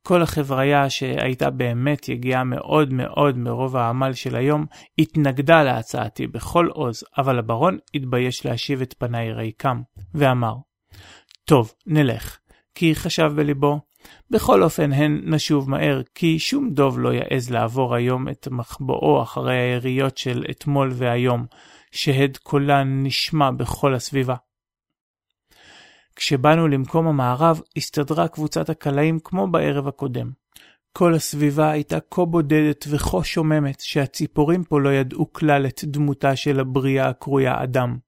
[0.02, 4.66] כל החבריה שהייתה באמת יגיעה מאוד מאוד מרוב העמל של היום,
[4.98, 9.82] התנגדה להצעתי בכל עוז, אבל הברון התבייש להשיב את פניי ריקם,
[10.14, 10.54] ואמר,
[11.44, 12.38] טוב, נלך,
[12.74, 13.80] כי חשב בליבו,
[14.30, 19.58] בכל אופן הן נשוב מהר, כי שום דוב לא יעז לעבור היום את מחבואו אחרי
[19.58, 21.46] היריות של אתמול והיום,
[21.92, 24.34] שהד קולן נשמע בכל הסביבה.
[26.16, 30.30] כשבאנו למקום המערב, הסתדרה קבוצת הקלעים כמו בערב הקודם.
[30.92, 36.60] כל הסביבה הייתה כה בודדת וכה שוממת, שהציפורים פה לא ידעו כלל את דמותה של
[36.60, 37.98] הבריאה הקרויה אדם.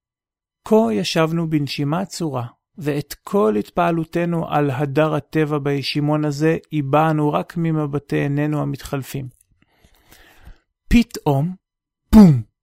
[0.68, 2.46] כה ישבנו בנשימה עצורה,
[2.78, 9.28] ואת כל התפעלותנו על הדר הטבע בישימון הזה הבענו רק ממבטי עינינו המתחלפים.
[10.88, 11.54] פתאום,
[12.14, 12.53] בום!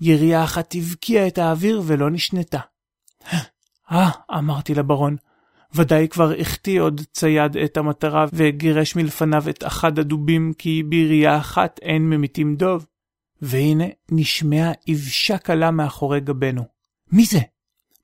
[0.00, 2.58] ירייה אחת הבקיעה את האוויר ולא נשנתה.
[3.92, 5.16] אה, אמרתי לברון,
[5.74, 11.78] ודאי כבר החטיא עוד צייד את המטרה וגירש מלפניו את אחד הדובים כי בירייה אחת
[11.82, 12.86] אין ממיתים דוב.
[13.42, 16.62] והנה נשמעה אבשה קלה מאחורי גבנו.
[17.12, 17.40] מי זה?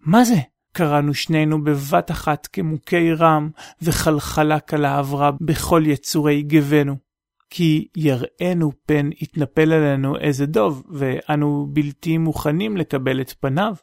[0.01, 0.37] מה זה?
[0.73, 3.51] קראנו שנינו בבת אחת כמוכי רם,
[3.83, 6.97] וחלחלה קלה עברה בכל יצורי גבנו.
[7.55, 13.75] כי יראנו פן התנפל עלינו איזה דוב, ואנו בלתי מוכנים לקבל את פניו.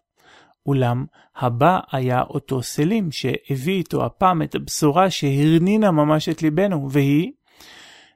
[0.65, 1.05] אולם
[1.38, 7.32] הבא היה אותו סלים שהביא איתו הפעם את הבשורה שהרנינה ממש את ליבנו, והיא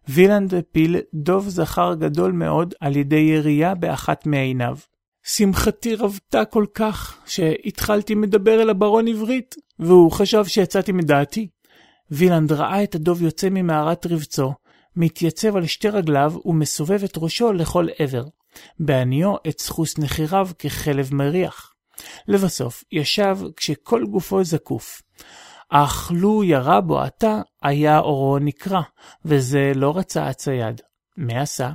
[0.08, 4.78] וילנד הפיל דוב זכר גדול מאוד על ידי ירייה באחת מעיניו.
[5.24, 11.48] שמחתי רבתה כל כך, שהתחלתי מדבר אל הברון עברית, והוא חשב שיצאתי מדעתי.
[12.12, 14.54] וילנד ראה את הדוב יוצא ממערת רבצו,
[14.96, 18.24] מתייצב על שתי רגליו ומסובב את ראשו לכל עבר,
[18.80, 21.74] בעניו את סחוס נחיריו כחלב מריח.
[22.28, 25.02] לבסוף, ישב כשכל גופו זקוף.
[25.70, 28.82] אך לו ירה בו עתה, היה אורו נקרע,
[29.26, 30.82] וזה לא רצה הצייד.
[31.18, 31.72] מה עשה?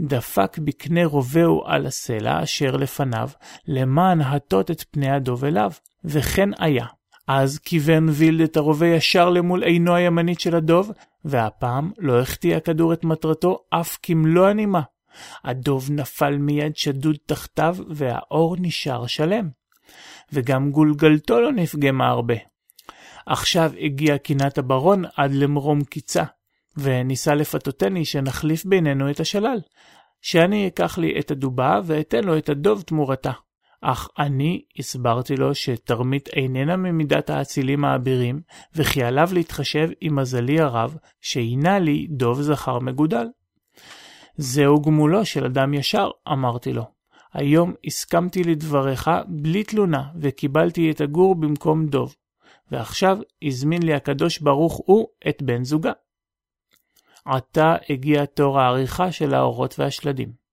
[0.00, 3.28] דפק בקנה רובהו על הסלע אשר לפניו,
[3.66, 5.70] למען הטות את פני הדוב אליו,
[6.04, 6.86] וכן היה.
[7.28, 10.92] אז כיוון וילד את הרובה ישר למול עינו הימנית של הדוב,
[11.26, 14.80] והפעם לא החטיא הכדור את מטרתו אף כמלוא הנימה.
[15.44, 19.48] הדוב נפל מיד שדוד תחתיו, והאור נשאר שלם.
[20.32, 22.34] וגם גולגלתו לא נפגמה הרבה.
[23.26, 26.24] עכשיו הגיע קינת הברון עד למרום קיצה,
[26.76, 29.58] וניסה לפתותני שנחליף בינינו את השלל,
[30.20, 33.32] שאני אקח לי את הדובה ואתן לו את הדוב תמורתה.
[33.88, 38.40] אך אני הסברתי לו שתרמית איננה ממידת האצילים האבירים,
[38.74, 43.26] וכי עליו להתחשב עם מזלי הרב, שהינה לי דוב זכר מגודל.
[44.36, 46.84] זהו גמולו של אדם ישר, אמרתי לו.
[47.32, 52.14] היום הסכמתי לדבריך בלי תלונה, וקיבלתי את הגור במקום דוב.
[52.70, 55.92] ועכשיו הזמין לי הקדוש ברוך הוא את בן זוגה.
[57.24, 60.45] עתה הגיע תור העריכה של האורות והשלדים.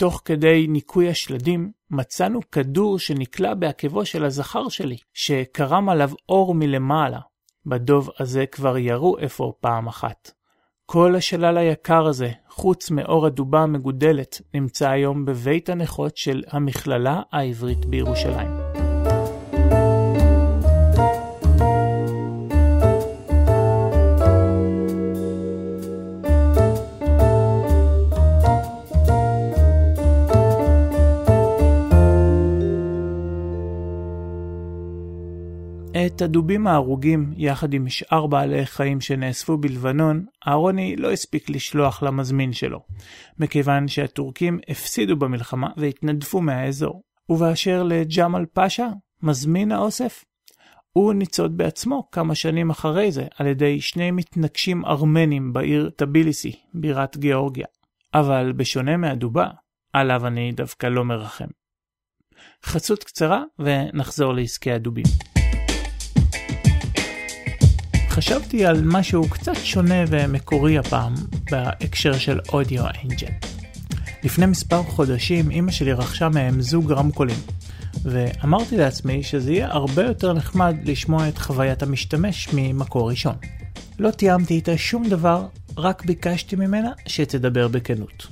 [0.00, 7.20] תוך כדי ניקוי השלדים, מצאנו כדור שנקלע בעקבו של הזכר שלי, שקרם עליו אור מלמעלה.
[7.66, 10.30] בדוב הזה כבר ירו אפוא פעם אחת.
[10.86, 17.84] כל השלל היקר הזה, חוץ מאור הדובה המגודלת, נמצא היום בבית הנכות של המכללה העברית
[17.86, 18.59] בירושלים.
[36.20, 42.52] את הדובים ההרוגים, יחד עם שאר בעלי חיים שנאספו בלבנון, אהרוני לא הספיק לשלוח למזמין
[42.52, 42.80] שלו,
[43.38, 47.02] מכיוון שהטורקים הפסידו במלחמה והתנדפו מהאזור.
[47.28, 48.88] ובאשר לג'מאל פאשה,
[49.22, 50.24] מזמין האוסף,
[50.92, 57.16] הוא ניצוד בעצמו כמה שנים אחרי זה על ידי שני מתנגשים ארמנים בעיר טביליסי, בירת
[57.16, 57.66] גיאורגיה.
[58.14, 59.48] אבל בשונה מהדובה,
[59.92, 61.48] עליו אני דווקא לא מרחם.
[62.64, 65.39] חצות קצרה ונחזור לעסקי הדובים.
[68.10, 71.14] חשבתי על משהו קצת שונה ומקורי הפעם
[71.50, 73.32] בהקשר של אודיו אנג'ל.
[74.24, 77.36] לפני מספר חודשים אמא שלי רכשה מהם זוג רמקולים,
[78.02, 83.34] ואמרתי לעצמי שזה יהיה הרבה יותר נחמד לשמוע את חוויית המשתמש ממקור ראשון.
[83.98, 85.46] לא תיאמתי איתה שום דבר,
[85.76, 88.26] רק ביקשתי ממנה שתדבר בכנות.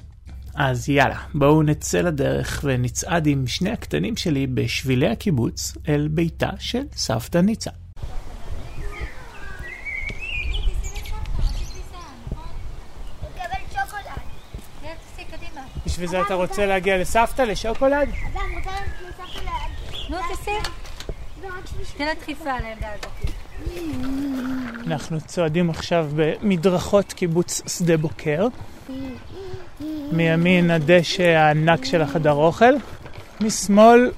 [0.54, 6.82] אז יאללה, בואו נצא לדרך ונצעד עם שני הקטנים שלי בשבילי הקיבוץ אל ביתה של
[6.96, 7.70] סבתא ניצה.
[15.86, 18.08] בשביל זה אתה רוצה להגיע לסבתא, לשוקולד?
[20.10, 20.50] נו, תעשי.
[21.96, 23.34] תן לה דחיפה על הילדה הזאת.
[24.86, 28.48] אנחנו צועדים עכשיו במדרכות קיבוץ שדה בוקר.
[30.12, 32.74] מימין הדשא הענק של החדר אוכל,
[33.40, 34.10] משמאל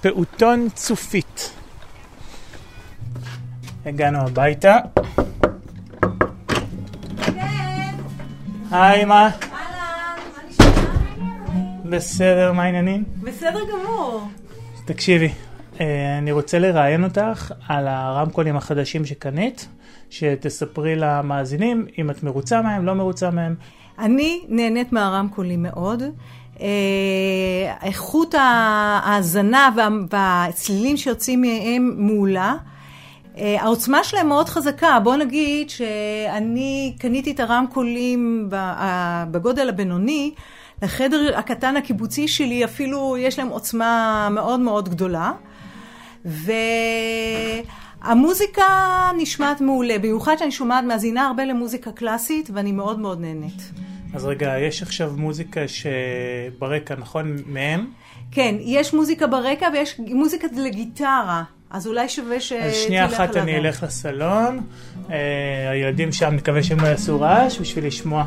[0.00, 1.50] פעוטון צופית.
[3.86, 4.76] הגענו הביתה.
[8.70, 9.30] היי, מה?
[11.90, 13.04] בסדר, מה העניינים?
[13.22, 14.28] בסדר גמור.
[14.84, 15.28] תקשיבי,
[15.80, 19.68] אה, אני רוצה לראיין אותך על הרמקולים החדשים שקנית,
[20.10, 23.54] שתספרי למאזינים אם את מרוצה מהם, לא מרוצה מהם.
[23.98, 26.02] אני נהנית מהרמקולים מאוד.
[26.60, 26.66] אה,
[27.82, 29.70] איכות ההאזנה
[30.10, 32.54] והצלילים שיוצאים מהם מעולה.
[33.38, 34.98] אה, העוצמה שלהם מאוד חזקה.
[35.04, 38.50] בוא נגיד שאני קניתי את הרמקולים
[39.30, 40.34] בגודל הבינוני,
[40.82, 45.32] לחדר הקטן הקיבוצי שלי אפילו יש להם עוצמה מאוד מאוד גדולה.
[48.04, 48.64] והמוזיקה
[49.18, 53.72] נשמעת מעולה, במיוחד שאני שומעת, מאזינה הרבה למוזיקה קלאסית ואני מאוד מאוד נהנית.
[54.14, 57.36] אז רגע, יש עכשיו מוזיקה שברקע, נכון?
[57.46, 57.86] מהם?
[58.30, 61.42] כן, יש מוזיקה ברקע ויש מוזיקה לגיטרה.
[61.70, 62.52] אז אולי שווה ש...
[62.52, 64.60] אז שנייה אחת אני אלך לסלון,
[65.10, 68.24] אה, הילדים שם, נקווה שהם לא יעשו רעש בשביל לשמוע.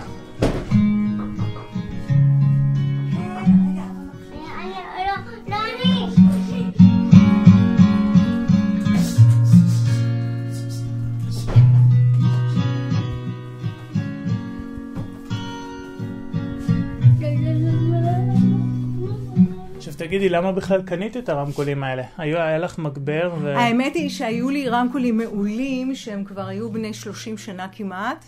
[20.10, 22.04] תגידי, למה בכלל קנית את הרמקולים האלה?
[22.18, 23.58] היה, היה לך מגבר ו...
[23.58, 28.26] האמת היא שהיו לי רמקולים מעולים, שהם כבר היו בני 30 שנה כמעט.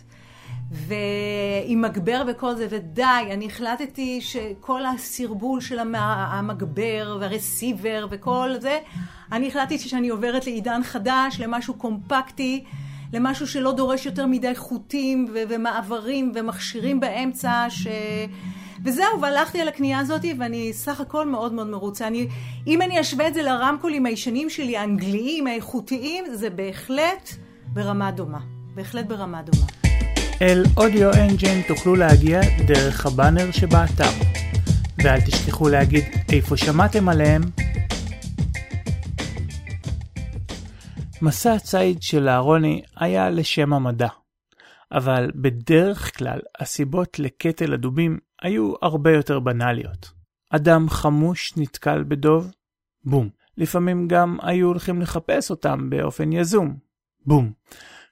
[0.72, 8.80] ועם מגבר וכל זה, ודי, אני החלטתי שכל הסרבול של המגבר והרסיבר וכל זה,
[9.32, 12.64] אני החלטתי שאני עוברת לעידן חדש, למשהו קומפקטי,
[13.14, 17.88] למשהו שלא דורש יותר מדי חוטים ומעברים ומכשירים באמצע, ש...
[18.84, 22.08] וזהו, והלכתי על הקנייה הזאת, ואני סך הכל מאוד מאוד מרוצה.
[22.08, 22.28] אני,
[22.68, 27.30] אם אני אשווה את זה לרמקולים הישנים שלי, האנגליים, האיכותיים, זה בהחלט
[27.68, 28.40] ברמה דומה.
[28.76, 29.66] בהחלט ברמה דומה.
[30.42, 34.12] אל אודיו אנג'ן תוכלו להגיע דרך הבאנר שבאתר.
[35.04, 36.04] ואל תשכחו להגיד
[36.34, 37.42] איפה שמעתם עליהם.
[41.22, 44.08] מסע הציד של אהרוני היה לשם המדע.
[44.92, 50.12] אבל בדרך כלל הסיבות לקטל הדובים היו הרבה יותר בנאליות.
[50.50, 52.52] אדם חמוש נתקל בדוב,
[53.04, 53.30] בום.
[53.58, 56.78] לפעמים גם היו הולכים לחפש אותם באופן יזום,
[57.26, 57.52] בום.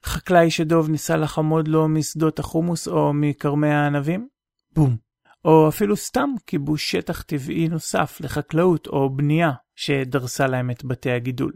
[0.04, 4.28] חקלאי שדוב ניסה לחמוד לו משדות החומוס או מכרמי הענבים,
[4.74, 4.96] בום.
[5.44, 11.52] או אפילו סתם כיבוש שטח טבעי נוסף לחקלאות או בנייה שדרסה להם את בתי הגידול.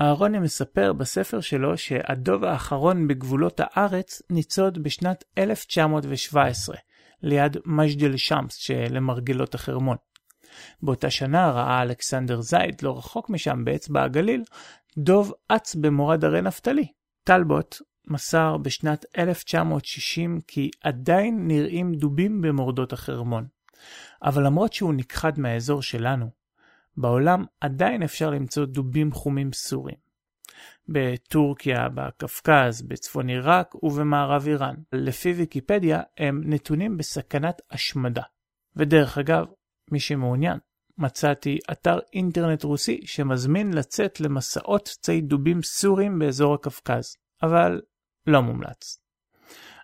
[0.00, 6.76] אהרוני מספר בספר שלו שהדוב האחרון בגבולות הארץ ניצוד בשנת 1917,
[7.22, 9.96] ליד מג'דל שמס שלמרגלות החרמון.
[10.82, 14.42] באותה שנה ראה אלכסנדר זייד, לא רחוק משם באצבע הגליל,
[14.98, 16.86] דוב אץ במורד הרי נפתלי.
[17.24, 23.46] טלבוט מסר בשנת 1960 כי עדיין נראים דובים במורדות החרמון.
[24.22, 26.30] אבל למרות שהוא נכחד מהאזור שלנו,
[26.96, 30.07] בעולם עדיין אפשר למצוא דובים חומים סורים.
[30.88, 34.74] בטורקיה, בקווקז, בצפון עיראק ובמערב איראן.
[34.92, 38.22] לפי ויקיפדיה הם נתונים בסכנת השמדה.
[38.76, 39.44] ודרך אגב,
[39.90, 40.58] מי שמעוניין,
[40.98, 47.80] מצאתי אתר אינטרנט רוסי שמזמין לצאת למסעות ציד דובים סורים באזור הקווקז, אבל
[48.26, 49.00] לא מומלץ.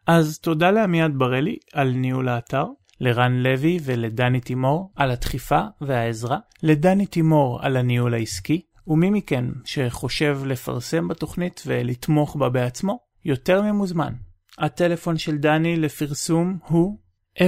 [0.06, 2.64] אז תודה לעמיעד בראלי על ניהול האתר,
[3.00, 10.40] לרן לוי ולדני תימור על הדחיפה והעזרה, לדני תימור על הניהול העסקי, ומי מכן שחושב
[10.46, 14.12] לפרסם בתוכנית ולתמוך בה בעצמו, יותר ממוזמן.
[14.58, 16.98] הטלפון של דני לפרסום הוא
[17.38, 17.44] 055-8898-526.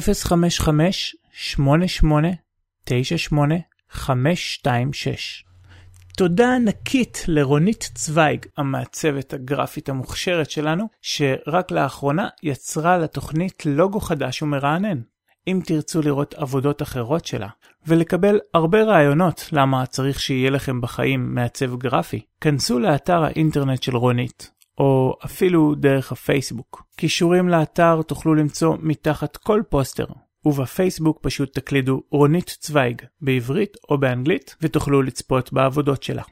[6.17, 15.01] תודה ענקית לרונית צוויג, המעצבת הגרפית המוכשרת שלנו, שרק לאחרונה יצרה לתוכנית לוגו חדש ומרענן.
[15.49, 17.49] אם תרצו לראות עבודות אחרות שלה,
[17.87, 24.51] ולקבל הרבה רעיונות למה צריך שיהיה לכם בחיים מעצב גרפי, כנסו לאתר האינטרנט של רונית,
[24.79, 26.83] או אפילו דרך הפייסבוק.
[26.97, 30.07] קישורים לאתר תוכלו למצוא מתחת כל פוסטר,
[30.45, 36.23] ובפייסבוק פשוט תקלידו רונית צוויג בעברית או באנגלית, ותוכלו לצפות בעבודות שלה.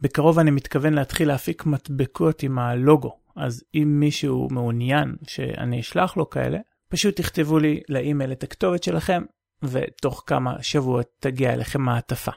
[0.00, 6.30] בקרוב אני מתכוון להתחיל להפיק מדבקות עם הלוגו, אז אם מישהו מעוניין שאני אשלח לו
[6.30, 6.58] כאלה,
[6.90, 9.22] פשוט תכתבו לי לאימייל את הכתובת שלכם,
[9.62, 12.30] ותוך כמה שבועות תגיע אליכם מעטפה.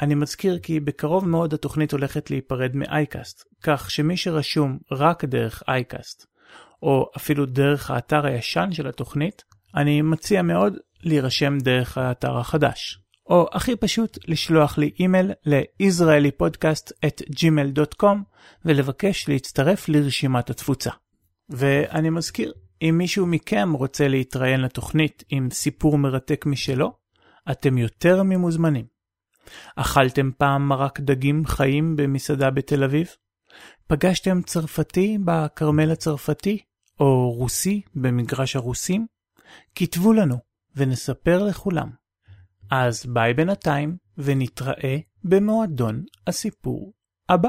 [0.00, 6.26] אני מזכיר כי בקרוב מאוד התוכנית הולכת להיפרד מאייקאסט, כך שמי שרשום רק דרך אייקאסט,
[6.82, 9.44] או אפילו דרך האתר הישן של התוכנית,
[9.76, 12.98] אני מציע מאוד להירשם דרך האתר החדש.
[13.26, 18.16] או הכי פשוט לשלוח לי אימייל ל-israelipodcast@gmail.com
[18.64, 20.90] ולבקש להצטרף לרשימת התפוצה.
[21.48, 22.52] ואני מזכיר,
[22.82, 26.92] אם מישהו מכם רוצה להתראיין לתוכנית עם סיפור מרתק משלו,
[27.50, 28.86] אתם יותר ממוזמנים.
[29.76, 33.08] אכלתם פעם מרק דגים חיים במסעדה בתל אביב?
[33.86, 36.58] פגשתם צרפתי בכרמל הצרפתי?
[37.00, 39.06] או רוסי במגרש הרוסים?
[39.74, 40.36] כתבו לנו
[40.76, 41.90] ונספר לכולם.
[42.70, 46.92] אז ביי בינתיים ונתראה במועדון הסיפור
[47.28, 47.48] הבא.